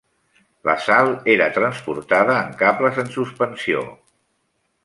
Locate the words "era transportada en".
1.33-2.57